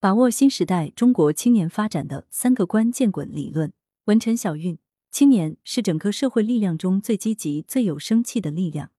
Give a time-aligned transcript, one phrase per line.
[0.00, 3.72] 把握新时代中国青年发展的三个关键滚理论。
[4.04, 4.78] 文陈小韵，
[5.10, 8.92] 青年是整个社会力量中最积极、最有生气的力量。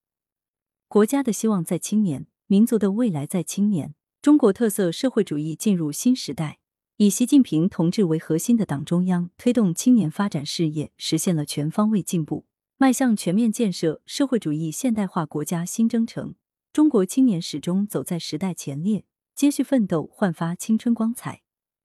[0.89, 3.96] 国家的希望在青年，民族的未来在青年。
[4.21, 6.59] 中国特色社会主义进入新时代，
[6.97, 12.43] 以习近平同志为核心的党中央推动青年发展事业实现了全方位进步，
[12.75, 16.36] 迈向全面建设社会主义现代化国家新征程。
[16.73, 19.05] 中国青年始终走在时代前列。
[19.39, 21.43] 接续奋斗，焕发青春光彩。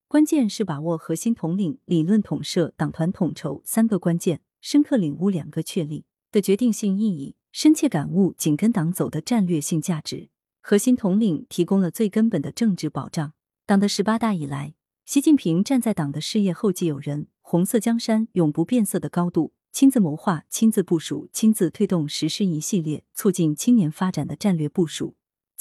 [0.09, 10.31] 关键是把握核心统领、理论统摄、党团统筹三个关键，深刻领悟两个确立的决定性意义，深切感悟紧跟党走的战略性价值。
[10.61, 13.35] 核心统领提供了最根本的政治保障。
[13.65, 25.15] 党的十八大以来，习近平站在党的事业后继有人、红色江山永不变色的高度，亲自谋划、亲自部署、亲自推动实施一系列促进青年发展的战略部署。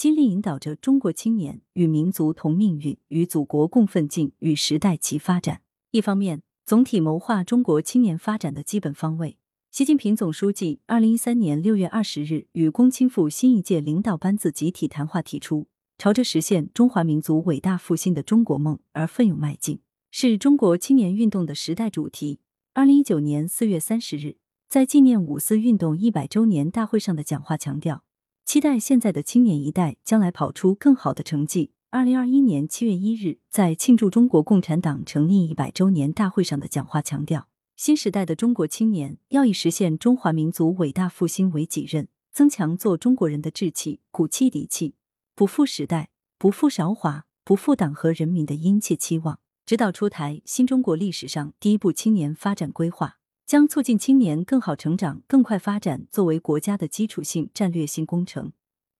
[0.03, 5.61] 激励引导着中国青年与民族同命运，与祖国共奋进，与时代齐发展。
[5.91, 9.37] 一方面，总体谋划中国青年发展的基本方位。
[9.71, 19.79] 习近平总书记二零一三年六月二十日与共青赴新一届领导班子集体谈话提出，朝着实现中华民族伟大复兴的中国梦而奋勇迈进，
[20.11, 22.41] 是中国青年运动的时代主题。
[22.73, 24.35] 二零一九年四月三十日，
[24.67, 28.03] 在纪念五四运动一百周年大会上的讲话强调。
[28.45, 31.71] 期待现在的青年一代将来跑出更好的成绩。
[31.89, 44.95] 二零二一年七月一日，在庆祝中国共产党成立一百周年大会上的讲话强调，新时代的中国青年要以实现中华民族伟大复兴为己任，增强做中国人的志气、骨气、底气，
[45.35, 53.19] 不负时代，不负韶华，不负党和人民的殷切期望，指导出台新中国历史上第一部青年发展规划。
[53.53, 58.51] 将促进青年更好成长、更快发展作为国家的基础性战略性工程，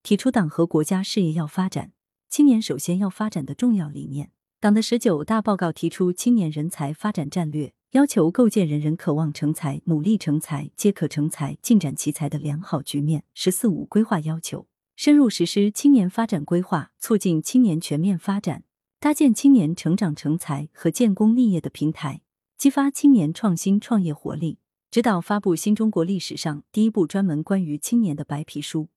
[0.03, 1.91] 提出党和国家事业要发展，
[2.29, 4.29] 青年首先要发展的重要理念。
[4.59, 13.23] 党的十九大报告提出青年人才发展战略，要求构建人人渴望成才、努力成才、皆可成才、尽展奇才的良好局面。
[13.33, 18.63] 十四五规划要求深入实施青年发展规划，促进青年全面发展，
[18.99, 22.21] 搭建青年成长成才和建功立业的平台。
[22.63, 24.57] 激发青年创新创业活力，
[24.89, 28.87] 指导发布新中国历史上第一部专门关于青年的白皮书，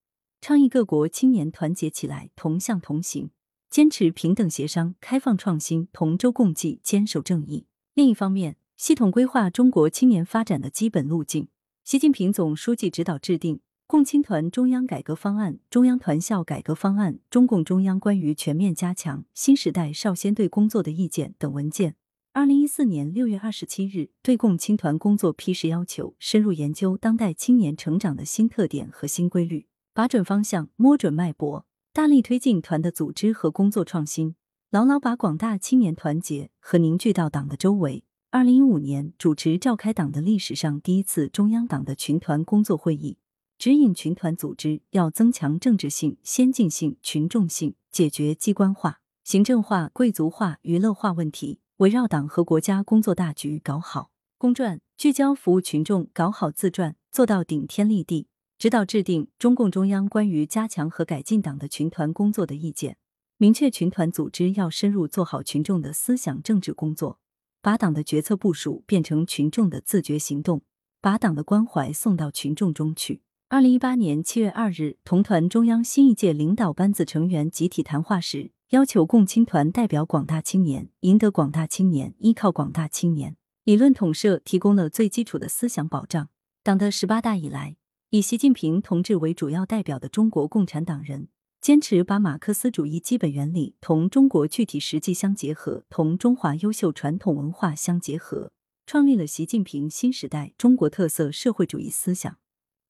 [0.40, 3.30] 倡议各国青年团结起来，同向同行，
[3.68, 7.66] 坚持平等协商、开放创新、同舟共济、坚守正义。
[7.94, 11.48] 另一方面，系统规划中国青年发展的基本路径。
[11.82, 13.56] 习近平总书记指导制定
[13.88, 21.96] 《共青团中央改革方案》《中央团校改革方案》《中共中央关于全面加强新时代少先队工作的意见》等文件。
[22.36, 31.64] 二零一四年六月二十七日，对共青团工作批示要求深入研究当代青年成长的新特点和新规律，把准方向，摸准脉搏，
[31.94, 34.34] 大力推进团的组织和工作创新，
[34.68, 38.04] 牢牢把广大青年团结和凝聚到党的周围。
[38.30, 43.16] 二零一五年，主持召开党的历史上第一次中央党的群团工作会议，
[43.56, 51.60] 指引群团组织要增强政治性、先进性、群众性，解决机关化、行政化、贵族化、娱乐化问题。
[51.78, 58.28] 围绕党和国家工作大局搞好公转，聚焦服务群众，搞好自传，做到顶天立地。
[58.58, 62.96] 指导制定中共中央关于加强和改进党的群团工作的意见，
[63.36, 67.18] 明确群团组织要深入做好群众的思想政治工作，
[67.60, 70.62] 把党的决策部署变成群众的自觉行动，
[71.02, 73.20] 把党的关怀送到群众中去。
[73.50, 78.52] 二零一八年七月二日，同团中央新一届领导班子成员集体谈话时。
[78.70, 86.30] 要求共青团代表广大青年，赢得广大青年，依靠广大青年，理论统摄提供了最基础的思想保障。
[86.64, 87.76] 党的十八大以来，
[88.10, 91.28] 以习近平同志为主要代表的中国共产党人，
[91.60, 98.50] 坚持把马克思主义基本原理同中国具体实际相结合，同中华优秀传统文化相结合，
[98.84, 102.36] 创立了习近平新时代中国特色社会主义思想，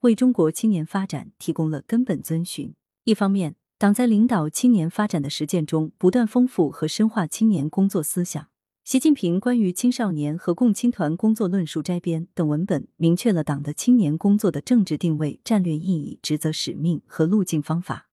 [0.01, 2.75] 为中国青年发展提供了根本遵循。
[3.05, 8.49] 一方面，党在领导青年发展的实践中，不断丰富和深化青年工作思想。
[8.85, 18.09] 习近平关于青少年和共青团工作论述摘编等文本，明确了党的青年工作的政治定位、战略意义、职责使命和路径方法，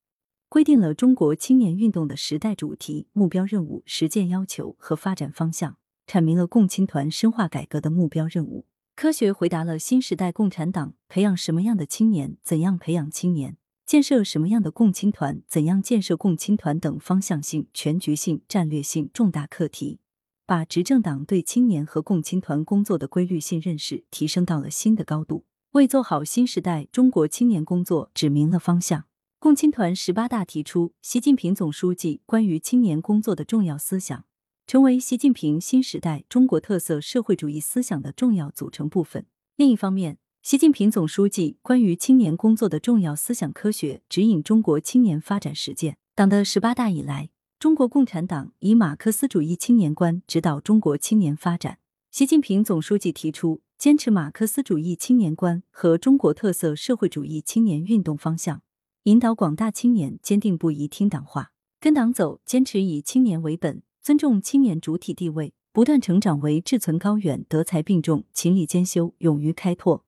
[0.50, 8.66] 规定了中国青年运动的时代主题、目标任务、实践要求和发展方向，阐明了共青团深化改革的目标任务，
[8.98, 13.56] 科学回答了新时代共产党培养什么样的青年、怎样培养青年。
[13.86, 15.42] 建设什么样的共青团？
[15.48, 20.00] 怎样建设共青团等方向性、全局性、战略性重大课题，
[20.46, 29.06] 把执政党对青年和共青团工作的规律性认识提升到了新的高度，为做好新时代中国青年工作指明了方向。
[29.38, 34.24] 共青团十八大提出，习近平总书记关于青年工作的重要思想，
[34.66, 39.26] 成为习近平新时代中国特色社会主义思想的重要组成部分。
[39.58, 45.96] 另一方面，习近平总书记关于青年工作的重要思想科学，指引中国青年发展实践。
[46.16, 51.78] 党的十八大以来，中国共产党以马克思主义青年观指导中国青年发展。
[52.12, 58.62] 习近平总书记提出，坚持马克思主义青年观和中国特色社会主义青年运动方向，
[59.04, 70.04] 引导广大青年坚定不移听党话、跟党走，坚持以青年为本，尊重青年主体地位，不断成长为志存高远、德才并重、勤力兼修、勇于开拓。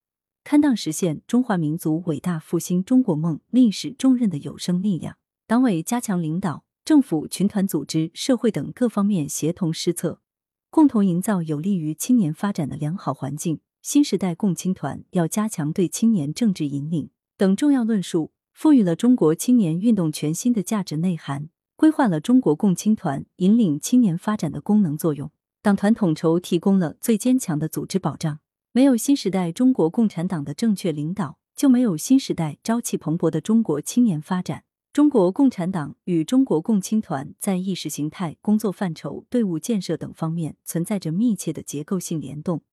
[0.46, 5.18] 堪当实现中华民族伟大复兴中国梦历史重任的有生力量。
[5.48, 10.22] 党委加强领导政府、群团组织、社会等各方面协同施策，
[10.70, 13.60] 共同营造有利于青年发展的良好环境。
[13.82, 25.32] 新时代共青团要加强对青年政治引领等重要论述，赋予了中国青年运动全新的价值内涵，规划了中国共青团引领青年发展的功能作用。
[25.64, 28.38] 党团统筹提供了最坚强的组织保障。
[28.76, 34.66] 没有新时代中国共产党的正确领导，就没有新时代朝气蓬勃的中国青年发展。
[34.92, 42.64] 中国共产党与中国共青团在意识形态、工作范畴、队伍建设等方面存在着密切的结构性联动，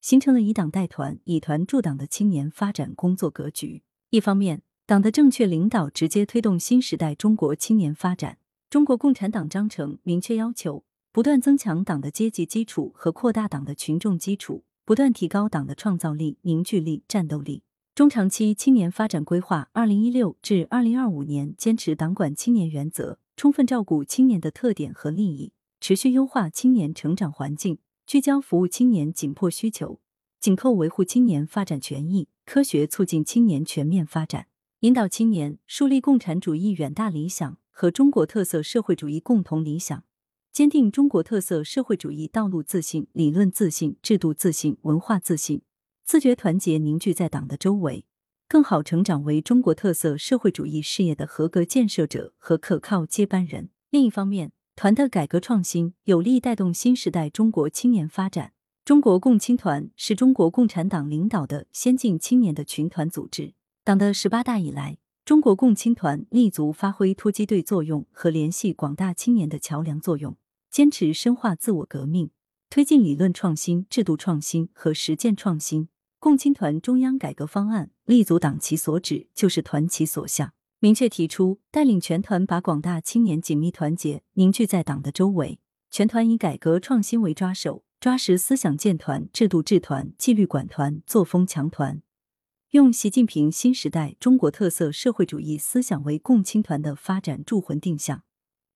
[0.00, 3.84] 形成了以党带团、以团助党的青年发展工作格局。
[4.10, 8.38] 一方面，党的正确领导直接推动新时代中国青年发展。
[8.68, 10.82] 中国共产党章程明确要求，
[11.12, 14.64] 不断增强党的阶级基础和扩大党的群众基础。
[14.84, 17.62] 不断提高党的创造力、凝聚力、战斗力。
[17.94, 30.00] 中长期青年发展规划（二零一六至二零二五年）坚持党管青年原则，充分照顾青年的特点和利益，持续优化青年成长环境，聚焦服务青年紧迫需求，
[30.40, 34.48] 紧扣维护青年发展权益，科学促进青年全面发展，
[34.80, 40.02] 引导青年树立共产主义远大理想和中国特色社会主义共同理想。
[40.52, 45.62] 坚定中国特色社会主义道路自信、理论自信、制度自信、文化自信，
[46.04, 48.04] 自觉团结凝聚在党的周围，
[48.48, 53.70] 更好成长为中国特色社会主义事业的合格建设者和可靠接班人。
[53.88, 58.52] 另一方面，团的改革创新有力带动新时代中国青年发展。
[58.84, 63.54] 中国共青团是中国共产党领导的先进青年的群团组织。
[63.82, 70.36] 党的十八大以来，中国共青团立足发挥突击队作用和联系广大青年的桥梁作用。
[70.72, 72.30] 坚持深化自我革命，
[72.70, 75.90] 推进理论创新、制度创新和实践创新。
[76.18, 85.60] 共青团中央改革方案立足党其所指，就是团其所向，明确提出带领全团把广大青年紧密团结凝聚在党的周围。
[85.90, 92.00] 全团以改革创新为抓手，抓实思想建团、制度治团、纪律管团、作风强团，
[92.70, 98.22] 用习近平新时代中国特色社会主义思想为共青团的发展铸魂定向，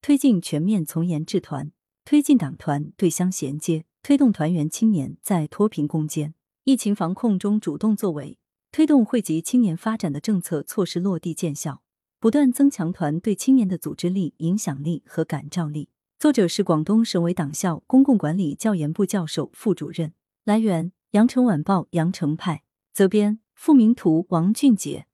[0.03, 1.73] 推进全面从严治团。
[2.07, 8.39] 推进党团对乡衔接，推动团员青年在脱贫攻坚、疫情防控中主动作为，
[8.71, 11.83] 推动惠及青年发展的政策措施落地见效，
[12.21, 15.89] 不断增强团对青年的组织力、影响力和感召力。
[16.17, 20.13] 作者是广东省委党校公共管理教研部教授、副主任。
[20.45, 22.63] 来源：羊城晚报羊城派，
[22.93, 25.09] 责编：付明图，王俊杰。